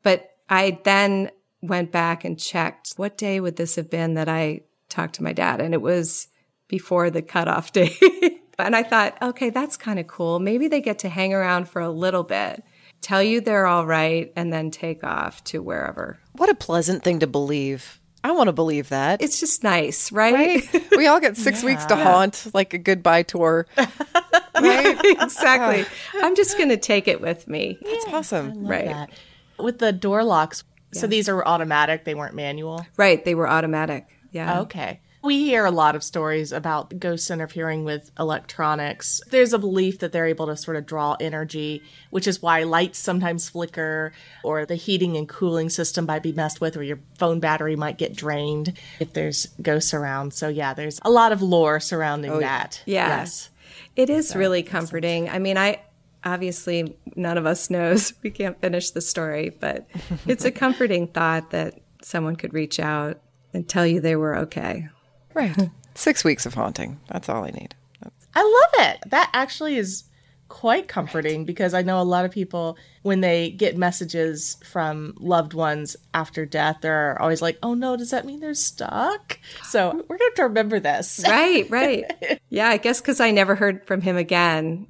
[0.03, 1.31] But I then
[1.63, 5.33] went back and checked what day would this have been that I talked to my
[5.33, 5.61] dad?
[5.61, 6.27] And it was
[6.69, 8.43] before the cutoff date.
[8.59, 10.39] and I thought, okay, that's kind of cool.
[10.39, 12.65] Maybe they get to hang around for a little bit
[13.05, 16.19] tell you they're all right, and then take off to wherever.
[16.33, 18.01] What a pleasant thing to believe.
[18.25, 19.21] I want to believe that.
[19.21, 20.35] It's just nice, right?
[20.73, 20.91] right?
[20.97, 21.67] We all get six yeah.
[21.67, 23.67] weeks to haunt, like a goodbye tour.
[23.77, 24.99] right?
[25.05, 25.85] exactly.
[26.15, 27.79] I'm just going to take it with me.
[27.83, 28.67] That's yeah, awesome.
[28.67, 28.87] Right.
[28.87, 29.11] That.
[29.59, 31.01] With the door locks, yeah.
[31.03, 32.87] so these are automatic, they weren't manual?
[32.97, 33.23] Right.
[33.23, 34.09] They were automatic.
[34.31, 34.63] Yeah.
[34.63, 35.01] Okay.
[35.25, 39.23] We hear a lot of stories about ghosts interfering with electronics.
[39.31, 42.99] There's a belief that they're able to sort of draw energy, which is why lights
[42.99, 47.41] sometimes flicker, or the heating and cooling system might be messed with, or your phone
[47.41, 50.35] battery might get drained if there's ghosts around.
[50.35, 52.83] So, yeah, there's a lot of lore surrounding oh, that.
[52.85, 53.21] Yeah.
[53.21, 53.49] Yes.
[53.97, 55.31] It is so, really comforting.
[55.31, 55.81] I mean, I
[56.23, 58.13] obviously none of us knows.
[58.23, 59.89] We can't finish the story, but
[60.27, 63.23] it's a comforting thought that someone could reach out
[63.55, 64.89] and tell you they were okay.
[65.35, 65.71] Right.
[65.95, 67.01] Six weeks of haunting.
[67.09, 67.75] That's all I need.
[68.01, 69.11] That's- I love it.
[69.11, 70.05] That actually is
[70.49, 71.47] quite comforting right.
[71.47, 76.47] because I know a lot of people, when they get messages from loved ones after
[76.47, 79.39] death, they're always like, oh no, does that mean they're stuck?
[79.65, 81.25] So we're going to have to remember this.
[81.27, 82.41] Right, right.
[82.51, 84.87] yeah, I guess because I never heard from him again.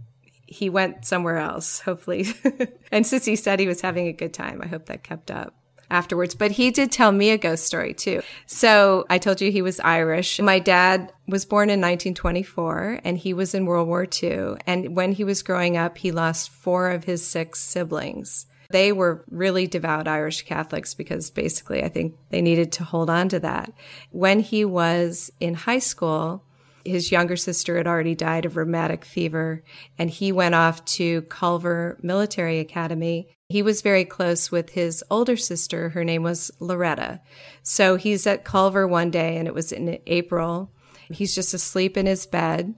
[0.46, 2.26] He went somewhere else, hopefully.
[2.92, 5.54] and since he said he was having a good time, I hope that kept up
[5.90, 6.34] afterwards.
[6.34, 8.22] But he did tell me a ghost story too.
[8.46, 10.40] So I told you he was Irish.
[10.40, 14.56] My dad was born in 1924 and he was in World War II.
[14.66, 18.46] And when he was growing up, he lost four of his six siblings.
[18.70, 23.28] They were really devout Irish Catholics because basically I think they needed to hold on
[23.28, 23.72] to that.
[24.10, 26.42] When he was in high school,
[26.84, 29.62] his younger sister had already died of rheumatic fever
[29.98, 35.36] and he went off to Culver Military Academy he was very close with his older
[35.36, 35.90] sister.
[35.90, 37.20] Her name was Loretta.
[37.62, 40.72] So he's at Culver one day and it was in April.
[41.08, 42.74] He's just asleep in his bed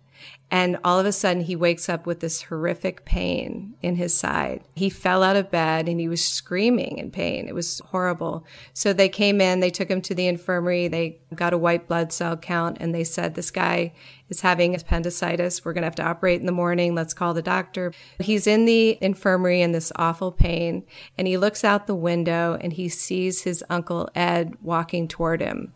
[0.48, 4.62] and all of a sudden, he wakes up with this horrific pain in his side.
[4.76, 7.48] He fell out of bed and he was screaming in pain.
[7.48, 8.44] It was horrible.
[8.72, 12.12] So they came in, they took him to the infirmary, they got a white blood
[12.12, 13.92] cell count, and they said, This guy
[14.28, 15.64] is having appendicitis.
[15.64, 16.94] We're going to have to operate in the morning.
[16.94, 17.92] Let's call the doctor.
[18.20, 20.84] He's in the infirmary in this awful pain,
[21.18, 25.72] and he looks out the window and he sees his uncle Ed walking toward him.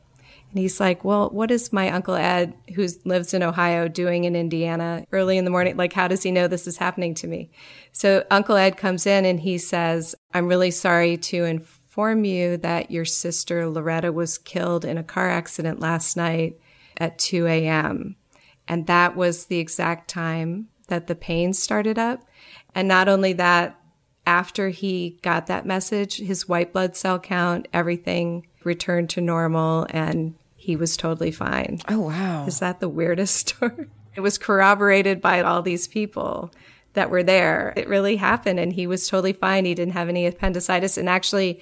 [0.50, 4.34] And he's like, Well, what is my Uncle Ed, who lives in Ohio, doing in
[4.34, 5.76] Indiana early in the morning?
[5.76, 7.50] Like, how does he know this is happening to me?
[7.92, 12.90] So Uncle Ed comes in and he says, I'm really sorry to inform you that
[12.90, 16.58] your sister Loretta was killed in a car accident last night
[16.96, 18.16] at 2 a.m.
[18.66, 22.24] And that was the exact time that the pain started up.
[22.74, 23.76] And not only that,
[24.26, 30.34] after he got that message, his white blood cell count, everything returned to normal and
[30.70, 31.80] he was totally fine.
[31.88, 32.46] Oh, wow.
[32.46, 33.88] Is that the weirdest story?
[34.14, 36.52] It was corroborated by all these people
[36.92, 37.72] that were there.
[37.76, 39.64] It really happened and he was totally fine.
[39.64, 40.96] He didn't have any appendicitis.
[40.96, 41.60] And actually,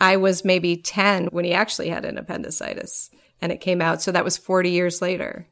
[0.00, 4.02] I was maybe 10 when he actually had an appendicitis and it came out.
[4.02, 5.46] So that was 40 years later.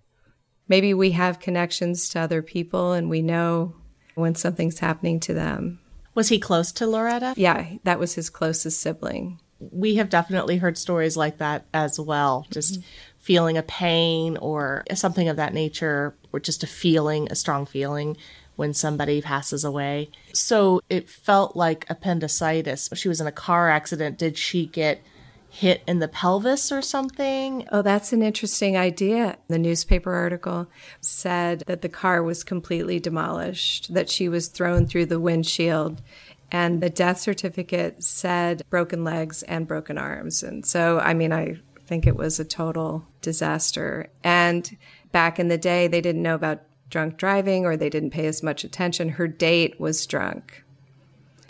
[0.67, 3.77] Maybe we have connections to other people and we know
[4.17, 5.79] when something's happening to them.
[6.13, 7.35] Was he close to Loretta?
[7.37, 12.47] Yeah, that was his closest sibling we have definitely heard stories like that as well.
[12.51, 12.89] Just mm-hmm.
[13.19, 18.17] feeling a pain or something of that nature, or just a feeling, a strong feeling
[18.57, 20.11] when somebody passes away.
[20.33, 22.89] So it felt like appendicitis.
[22.95, 24.19] She was in a car accident.
[24.19, 25.03] Did she get
[25.49, 27.67] hit in the pelvis or something?
[27.73, 29.39] Oh, that's an interesting idea.
[29.49, 30.69] The newspaper article
[31.01, 36.03] said that the car was completely demolished, that she was thrown through the windshield
[36.51, 40.43] and the death certificate said broken legs and broken arms.
[40.43, 41.57] And so, I mean, I
[41.87, 44.11] think it was a total disaster.
[44.23, 44.77] And
[45.13, 48.43] back in the day, they didn't know about drunk driving or they didn't pay as
[48.43, 49.11] much attention.
[49.11, 50.63] Her date was drunk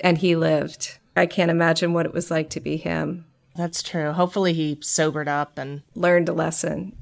[0.01, 0.99] and he lived.
[1.15, 3.27] I can't imagine what it was like to be him.
[3.55, 4.13] That's true.
[4.13, 6.95] Hopefully, he sobered up and learned a lesson.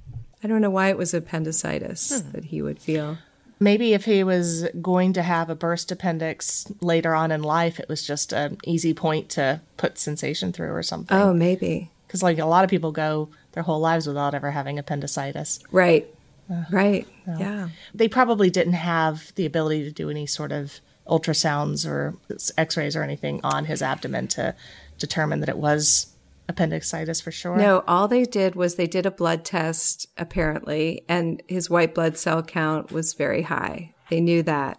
[0.42, 2.30] I don't know why it was appendicitis hmm.
[2.30, 3.18] that he would feel.
[3.64, 7.88] Maybe if he was going to have a burst appendix later on in life, it
[7.88, 11.16] was just an easy point to put sensation through or something.
[11.16, 11.90] Oh, maybe.
[12.06, 15.60] Because, like, a lot of people go their whole lives without ever having appendicitis.
[15.72, 16.06] Right.
[16.52, 17.08] Uh, right.
[17.26, 17.70] Yeah.
[17.94, 22.14] They probably didn't have the ability to do any sort of ultrasounds or
[22.58, 24.54] x rays or anything on his abdomen to
[24.98, 26.13] determine that it was
[26.48, 27.56] appendicitis for sure?
[27.56, 32.16] No, all they did was they did a blood test, apparently, and his white blood
[32.16, 33.94] cell count was very high.
[34.10, 34.78] They knew that.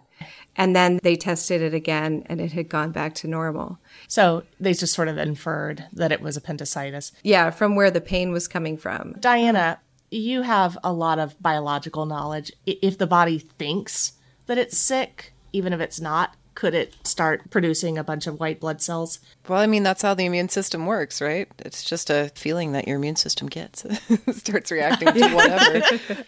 [0.56, 3.78] And then they tested it again and it had gone back to normal.
[4.08, 7.12] So they just sort of inferred that it was appendicitis.
[7.22, 9.14] Yeah, from where the pain was coming from.
[9.20, 12.52] Diana, you have a lot of biological knowledge.
[12.64, 14.12] If the body thinks
[14.46, 18.58] that it's sick, even if it's not, could it start producing a bunch of white
[18.58, 19.20] blood cells?
[19.46, 21.48] Well, I mean, that's how the immune system works, right?
[21.58, 23.86] It's just a feeling that your immune system gets.
[24.32, 25.82] starts reacting to whatever.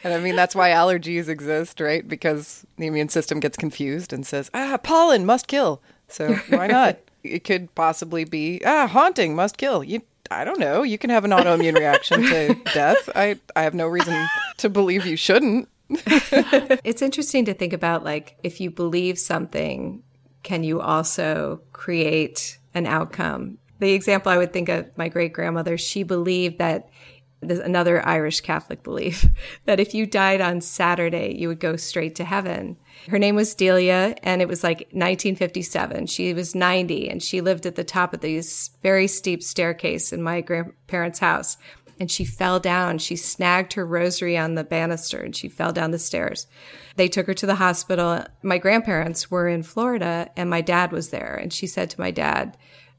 [0.05, 2.07] and I mean, that's why allergies exist, right?
[2.07, 5.83] Because the immune system gets confused and says, ah, pollen must kill.
[6.07, 6.99] So why not?
[7.25, 9.83] it could possibly be, ah, haunting must kill.
[9.83, 10.83] You, I don't know.
[10.83, 13.09] You can have an autoimmune reaction to death.
[13.17, 14.27] I, I have no reason
[14.59, 15.71] to believe you shouldn't.
[15.91, 20.03] it's interesting to think about like if you believe something
[20.42, 23.59] can you also create an outcome?
[23.81, 26.88] The example I would think of my great grandmother, she believed that
[27.40, 29.27] there's another Irish Catholic belief
[29.64, 32.77] that if you died on Saturday, you would go straight to heaven.
[33.09, 36.07] Her name was Delia, and it was like 1957.
[36.07, 40.20] She was 90, and she lived at the top of these very steep staircase in
[40.20, 41.57] my grandparents' house.
[42.01, 42.99] And she fell down.
[42.99, 46.47] She snagged her rosary on the banister, and she fell down the stairs.
[46.99, 48.25] They took her to the hospital.
[48.43, 51.37] My grandparents were in Florida and my dad was there.
[51.37, 52.57] And she said to my dad,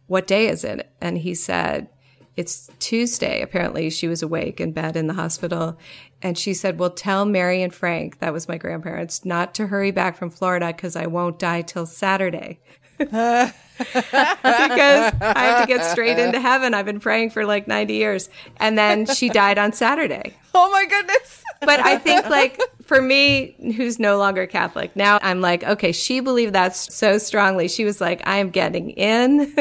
[0.08, 0.90] What day is it?
[1.02, 1.90] And he said,
[2.38, 3.42] It's Tuesday.
[3.42, 5.78] Apparently, she was awake in bed in the hospital.
[6.22, 9.92] And she said, Well, tell Mary and Frank, that was my grandparents, not to hurry
[9.92, 12.62] back from Florida because I won't die till Saturday.
[13.94, 16.74] because I have to get straight into heaven.
[16.74, 18.30] I've been praying for like 90 years.
[18.58, 20.36] And then she died on Saturday.
[20.54, 21.44] Oh my goodness.
[21.62, 26.20] but I think like for me, who's no longer Catholic, now I'm like, okay, she
[26.20, 27.68] believed that so strongly.
[27.68, 29.54] She was like, I am getting in.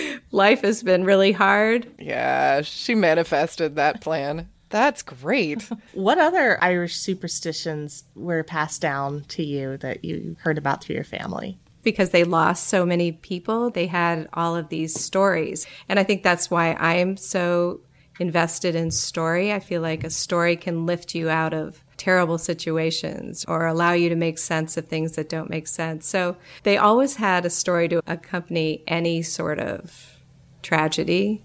[0.30, 1.90] Life has been really hard.
[1.98, 4.48] Yeah, she manifested that plan.
[4.68, 5.62] That's great.
[5.92, 11.04] what other Irish superstitions were passed down to you that you heard about through your
[11.04, 11.58] family?
[11.86, 15.68] Because they lost so many people, they had all of these stories.
[15.88, 17.80] And I think that's why I am so
[18.18, 19.52] invested in story.
[19.52, 24.08] I feel like a story can lift you out of terrible situations or allow you
[24.08, 26.08] to make sense of things that don't make sense.
[26.08, 30.18] So they always had a story to accompany any sort of
[30.62, 31.44] tragedy,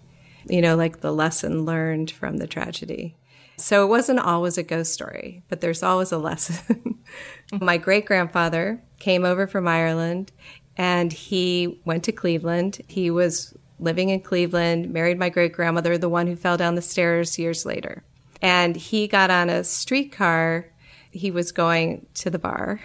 [0.49, 3.15] you know, like the lesson learned from the tragedy.
[3.61, 6.99] So it wasn't always a ghost story, but there's always a lesson.
[7.61, 10.31] My great grandfather came over from Ireland
[10.77, 12.81] and he went to Cleveland.
[12.87, 16.81] He was living in Cleveland, married my great grandmother, the one who fell down the
[16.81, 18.03] stairs years later.
[18.41, 20.70] And he got on a streetcar.
[21.11, 22.79] He was going to the bar.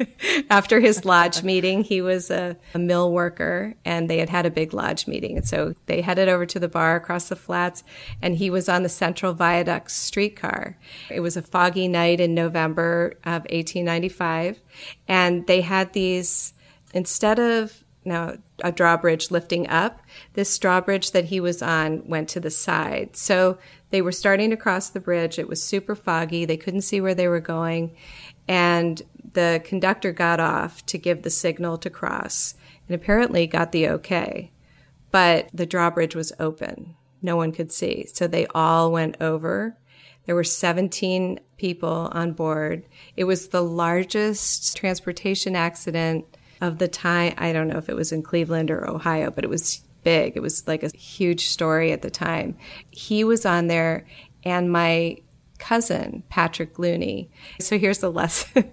[0.50, 4.50] After his lodge meeting, he was a, a, mill worker and they had had a
[4.50, 5.36] big lodge meeting.
[5.36, 7.82] And so they headed over to the bar across the flats
[8.20, 10.78] and he was on the Central Viaduct streetcar.
[11.10, 14.60] It was a foggy night in November of 1895.
[15.08, 16.54] And they had these,
[16.94, 20.00] instead of now a drawbridge lifting up.
[20.34, 23.16] This drawbridge that he was on went to the side.
[23.16, 23.58] So
[23.92, 25.38] they were starting to cross the bridge.
[25.38, 26.46] It was super foggy.
[26.46, 27.94] They couldn't see where they were going.
[28.48, 29.00] And
[29.34, 32.54] the conductor got off to give the signal to cross
[32.88, 34.50] and apparently got the okay.
[35.10, 36.96] But the drawbridge was open.
[37.20, 38.06] No one could see.
[38.06, 39.76] So they all went over.
[40.24, 42.86] There were 17 people on board.
[43.14, 46.24] It was the largest transportation accident
[46.62, 47.34] of the time.
[47.36, 50.36] I don't know if it was in Cleveland or Ohio, but it was big.
[50.36, 52.56] It was like a huge story at the time.
[52.90, 54.06] He was on there,
[54.44, 55.18] and my
[55.58, 57.30] cousin, Patrick Looney.
[57.60, 58.70] So here's the lesson.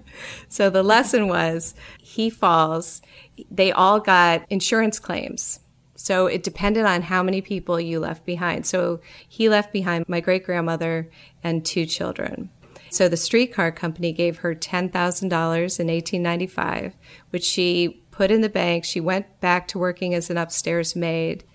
[0.48, 3.02] so the lesson was he falls.
[3.50, 5.60] They all got insurance claims.
[5.96, 8.66] So it depended on how many people you left behind.
[8.66, 11.10] So he left behind my great grandmother
[11.44, 12.50] and two children.
[12.90, 16.96] So the streetcar company gave her $10,000 in 1895,
[17.30, 18.84] which she put in the bank.
[18.84, 21.46] She went back to working as an upstairs maid.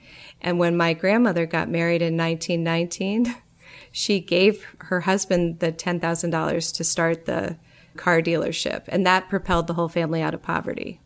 [0.40, 3.36] And when my grandmother got married in 1919,
[3.92, 7.58] she gave her husband the $10,000 to start the
[7.96, 8.84] car dealership.
[8.88, 11.02] And that propelled the whole family out of poverty.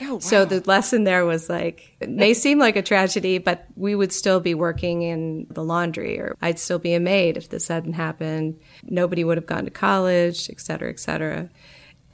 [0.00, 0.18] Oh, wow.
[0.20, 4.14] So the lesson there was like, it may seem like a tragedy, but we would
[4.14, 7.92] still be working in the laundry or I'd still be a maid if this hadn't
[7.92, 8.58] happened.
[8.82, 11.50] Nobody would have gone to college, et cetera, et cetera.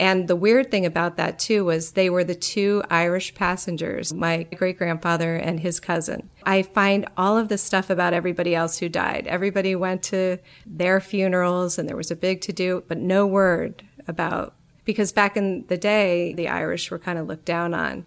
[0.01, 4.45] And the weird thing about that too was they were the two Irish passengers, my
[4.45, 6.31] great grandfather and his cousin.
[6.45, 9.27] I find all of the stuff about everybody else who died.
[9.27, 13.83] Everybody went to their funerals and there was a big to do, but no word
[14.07, 18.07] about because back in the day, the Irish were kind of looked down on.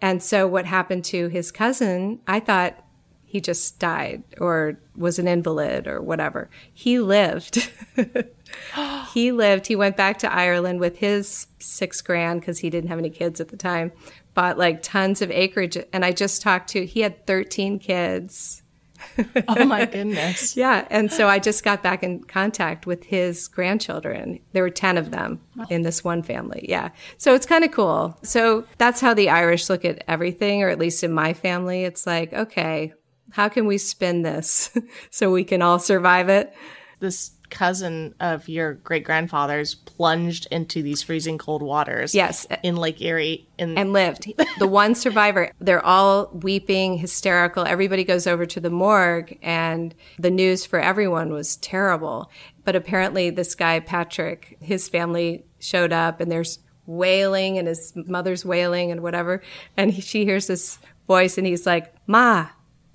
[0.00, 2.82] And so what happened to his cousin, I thought
[3.26, 6.48] he just died or was an invalid or whatever.
[6.72, 7.70] He lived.
[9.12, 9.66] he lived.
[9.66, 13.40] He went back to Ireland with his six grand because he didn't have any kids
[13.40, 13.92] at the time,
[14.34, 15.76] bought like tons of acreage.
[15.92, 18.62] And I just talked to, he had 13 kids.
[19.48, 20.56] oh my goodness.
[20.62, 20.86] Yeah.
[20.90, 24.38] And so I just got back in contact with his grandchildren.
[24.52, 25.40] There were 10 of them
[25.70, 26.66] in this one family.
[26.68, 26.90] Yeah.
[27.16, 28.18] So it's kind of cool.
[28.22, 31.84] So that's how the Irish look at everything, or at least in my family.
[31.84, 32.92] It's like, okay,
[33.30, 34.76] how can we spin this
[35.10, 36.54] so we can all survive it?
[37.00, 42.14] This cousin of your great grandfather's plunged into these freezing cold waters.
[42.14, 42.46] Yes.
[42.62, 43.46] In Lake Erie.
[43.58, 44.32] In- and lived.
[44.58, 47.64] the one survivor, they're all weeping, hysterical.
[47.64, 52.30] Everybody goes over to the morgue, and the news for everyone was terrible.
[52.64, 58.44] But apparently, this guy, Patrick, his family showed up, and there's wailing, and his mother's
[58.44, 59.42] wailing, and whatever.
[59.76, 62.48] And he, she hears this voice, and he's like, Ma,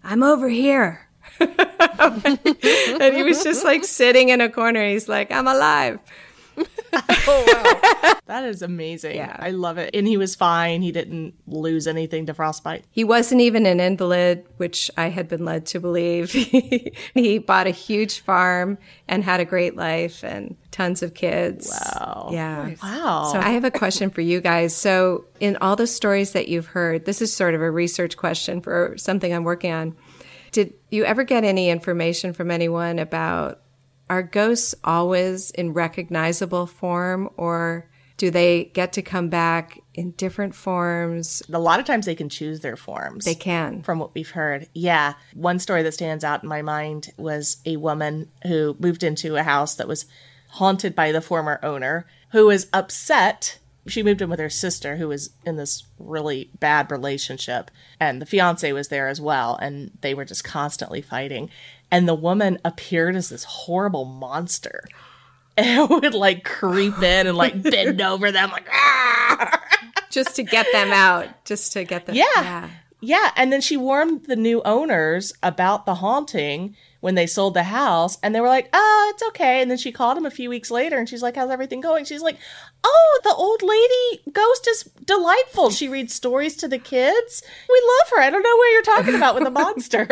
[0.04, 1.07] I'm over here.
[3.00, 4.88] and he was just like sitting in a corner.
[4.88, 6.00] He's like, I'm alive.
[6.94, 8.14] oh wow.
[8.26, 9.16] That is amazing.
[9.16, 9.36] Yeah.
[9.40, 9.92] I love it.
[9.94, 10.82] And he was fine.
[10.82, 12.86] He didn't lose anything to frostbite.
[12.92, 16.32] He wasn't even an invalid, which I had been led to believe.
[17.14, 18.78] he bought a huge farm
[19.08, 21.70] and had a great life and tons of kids.
[21.70, 22.30] Wow.
[22.34, 22.76] Yeah.
[22.82, 23.30] Wow.
[23.32, 24.76] So I have a question for you guys.
[24.76, 28.62] So in all the stories that you've heard, this is sort of a research question
[28.62, 29.96] for something I'm working on.
[30.58, 33.62] Did you ever get any information from anyone about
[34.10, 37.88] are ghosts always in recognizable form or
[38.18, 41.44] do they get to come back in different forms?
[41.54, 43.24] A lot of times they can choose their forms.
[43.24, 43.84] They can.
[43.84, 44.68] From what we've heard.
[44.74, 45.14] Yeah.
[45.36, 49.44] One story that stands out in my mind was a woman who moved into a
[49.44, 50.08] house that was
[50.54, 55.08] haunted by the former owner who was upset she moved in with her sister who
[55.08, 60.14] was in this really bad relationship and the fiance was there as well and they
[60.14, 61.50] were just constantly fighting
[61.92, 64.84] and the woman appeared as this horrible monster
[65.58, 69.64] and would like creep in and like bend over them like ah!
[70.10, 72.26] just to get them out just to get them yeah.
[72.36, 72.70] yeah
[73.00, 77.64] yeah and then she warned the new owners about the haunting when they sold the
[77.64, 79.62] house and they were like, oh, it's okay.
[79.62, 82.06] And then she called him a few weeks later and she's like, how's everything going?
[82.06, 82.38] She's like,
[82.84, 85.70] oh, the old lady ghost is delightful.
[85.70, 87.44] She reads stories to the kids.
[87.70, 88.22] We love her.
[88.22, 90.06] I don't know what you're talking about with a monster.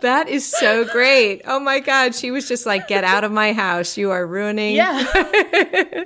[0.00, 1.42] that is so great.
[1.44, 2.14] Oh my God.
[2.14, 3.96] She was just like, get out of my house.
[3.96, 4.76] You are ruining.
[4.76, 5.00] Yeah.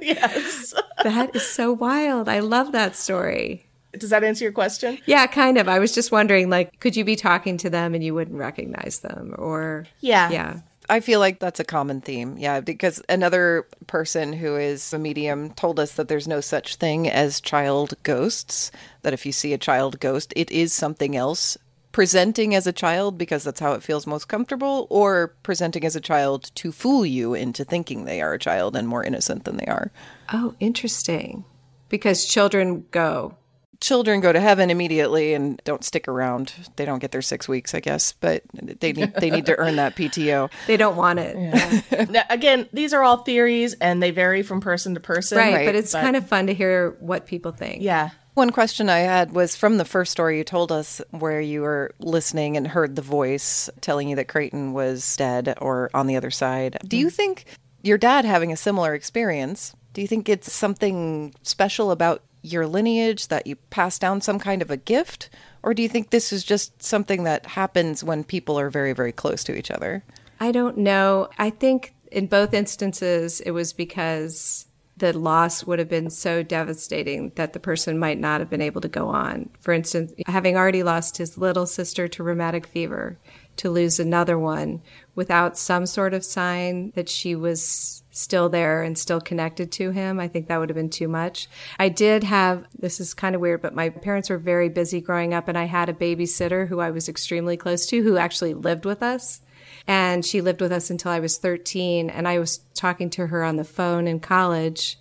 [0.00, 0.74] yes.
[1.02, 2.28] that is so wild.
[2.28, 3.65] I love that story.
[3.98, 4.98] Does that answer your question?
[5.06, 5.68] Yeah, kind of.
[5.68, 9.00] I was just wondering, like, could you be talking to them and you wouldn't recognize
[9.00, 10.60] them, or yeah, yeah.
[10.88, 12.38] I feel like that's a common theme.
[12.38, 17.10] Yeah, because another person who is a medium told us that there's no such thing
[17.10, 18.70] as child ghosts,
[19.02, 21.58] that if you see a child ghost, it is something else
[21.90, 26.00] presenting as a child because that's how it feels most comfortable, or presenting as a
[26.00, 29.66] child to fool you into thinking they are a child and more innocent than they
[29.66, 29.90] are.
[30.32, 31.46] Oh, interesting.
[31.88, 33.36] Because children go
[33.80, 36.52] children go to heaven immediately and don't stick around.
[36.76, 39.76] They don't get their six weeks, I guess, but they need they need to earn
[39.76, 40.50] that PTO.
[40.66, 41.36] They don't want it.
[41.36, 42.04] Yeah.
[42.10, 45.38] now, again, these are all theories and they vary from person to person.
[45.38, 45.66] Right, right.
[45.66, 47.82] but it's but, kind of fun to hear what people think.
[47.82, 48.10] Yeah.
[48.34, 51.94] One question I had was from the first story you told us where you were
[52.00, 56.30] listening and heard the voice telling you that Creighton was dead or on the other
[56.30, 56.76] side.
[56.86, 57.44] Do you think
[57.82, 62.22] your dad having a similar experience, do you think it's something special about
[62.52, 65.30] your lineage, that you pass down some kind of a gift?
[65.62, 69.12] Or do you think this is just something that happens when people are very, very
[69.12, 70.04] close to each other?
[70.40, 71.28] I don't know.
[71.38, 74.66] I think in both instances, it was because
[74.96, 78.80] the loss would have been so devastating that the person might not have been able
[78.80, 79.50] to go on.
[79.60, 83.18] For instance, having already lost his little sister to rheumatic fever,
[83.56, 84.82] to lose another one
[85.14, 90.18] without some sort of sign that she was still there and still connected to him.
[90.18, 91.48] I think that would have been too much.
[91.78, 95.34] I did have, this is kind of weird, but my parents were very busy growing
[95.34, 98.84] up and I had a babysitter who I was extremely close to who actually lived
[98.84, 99.42] with us.
[99.86, 102.10] And she lived with us until I was 13.
[102.10, 104.98] And I was talking to her on the phone in college.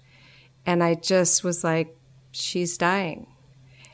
[0.65, 1.97] And I just was like,
[2.31, 3.27] she's dying.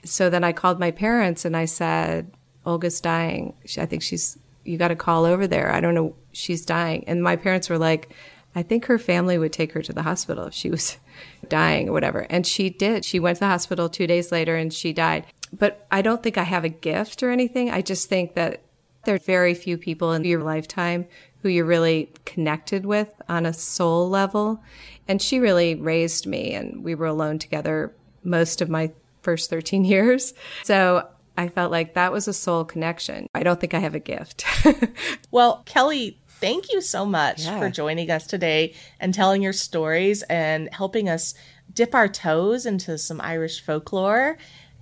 [0.03, 2.31] So then I called my parents and I said,
[2.65, 3.53] Olga's dying.
[3.77, 5.71] I think she's you got to call over there.
[5.71, 6.15] I don't know.
[6.33, 7.03] She's dying.
[7.07, 8.13] And my parents were like,
[8.55, 10.97] I think her family would take her to the hospital if she was
[11.47, 12.27] dying or whatever.
[12.29, 13.05] And she did.
[13.05, 15.25] She went to the hospital two days later and she died.
[15.53, 17.69] But I don't think I have a gift or anything.
[17.69, 18.61] I just think that
[19.03, 21.07] there are very few people in your lifetime
[21.41, 24.61] who you're really connected with on a soul level.
[25.07, 27.93] And she really raised me and we were alone together
[28.23, 28.91] most of my
[29.21, 30.33] first 13 years.
[30.63, 33.27] So I felt like that was a soul connection.
[33.33, 34.45] I don't think I have a gift.
[35.31, 37.59] well, Kelly, thank you so much Yeah.
[37.59, 41.33] for joining us today and telling your stories and helping us
[41.73, 44.37] dip our toes into some Irish folklore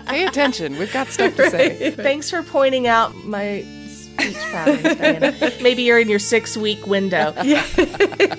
[0.08, 0.78] Pay attention.
[0.80, 1.91] We've got stuff to say.
[1.91, 3.66] Thanks for pointing out my
[4.20, 5.51] speech patterns, Diana.
[5.62, 7.34] Maybe you're in your six week window.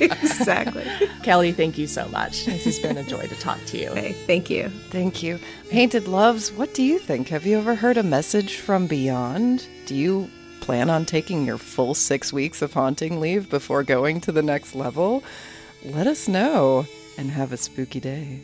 [0.03, 0.85] Exactly.
[1.23, 2.47] Kelly, thank you so much.
[2.47, 3.89] This has been a joy to talk to you.
[3.91, 4.69] okay, thank you.
[4.91, 5.39] Thank you.
[5.71, 7.29] Hainted Loves, what do you think?
[7.29, 9.67] Have you ever heard a message from beyond?
[9.87, 14.33] Do you plan on taking your full six weeks of haunting leave before going to
[14.33, 15.23] the next level?
[15.85, 16.87] Let us know
[17.19, 18.41] and have a spooky day.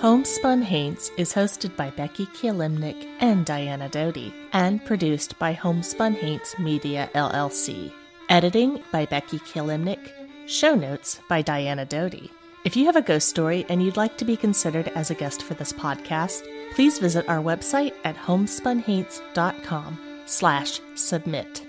[0.00, 6.58] Homespun Haints is hosted by Becky Kielimnik and Diana Doty and produced by Homespun Haints
[6.58, 7.90] Media LLC.
[8.28, 10.10] Editing by Becky Kielimnik.
[10.46, 12.30] Show notes by Diana Doty.
[12.66, 15.42] If you have a ghost story and you'd like to be considered as a guest
[15.42, 16.42] for this podcast,
[16.74, 21.66] please visit our website at homespunhaints.com slash submit.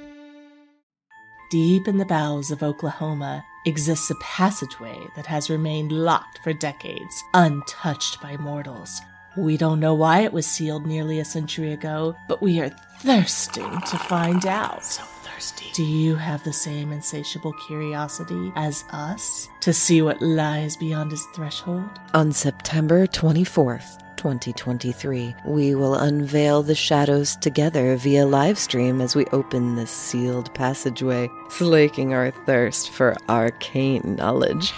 [1.49, 7.23] Deep in the bowels of Oklahoma exists a passageway that has remained locked for decades,
[7.33, 9.01] untouched by mortals.
[9.35, 13.81] We don't know why it was sealed nearly a century ago, but we are thirsting
[13.81, 14.83] to find out.
[14.83, 15.67] So thirsty.
[15.73, 21.25] Do you have the same insatiable curiosity as us to see what lies beyond his
[21.35, 21.99] threshold?
[22.13, 29.25] On September 24th, 2023, we will unveil the shadows together via live stream as we
[29.27, 34.73] open this sealed passageway, slaking our thirst for arcane knowledge.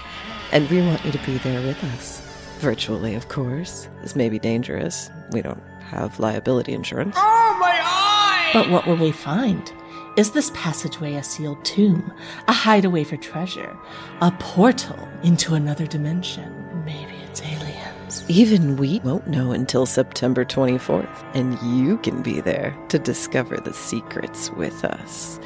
[0.52, 2.22] And we want you to be there with us.
[2.60, 3.90] Virtually, of course.
[4.04, 5.10] This may be dangerous.
[5.32, 7.16] We don't have liability insurance.
[7.18, 8.52] Oh, my eye!
[8.54, 9.74] But what will we find?
[10.16, 12.14] Is this passageway a sealed tomb,
[12.48, 13.76] a hideaway for treasure,
[14.22, 16.59] a portal into another dimension?
[18.28, 23.74] Even we won't know until September 24th, and you can be there to discover the
[23.74, 25.40] secrets with us.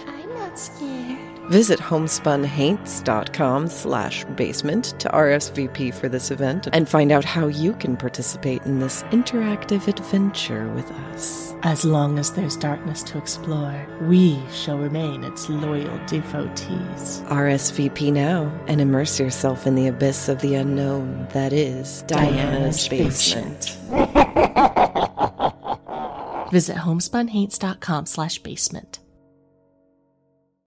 [1.43, 1.51] I'm not scared.
[1.51, 7.97] Visit homespunhaints.com slash basement to RSVP for this event and find out how you can
[7.97, 11.53] participate in this interactive adventure with us.
[11.63, 17.21] As long as there's darkness to explore, we shall remain its loyal devotees.
[17.27, 22.89] RSVP now and immerse yourself in the abyss of the unknown that is Diana's, Diana's
[22.89, 23.77] basement.
[26.51, 28.99] Visit homespunhaints.com slash basement.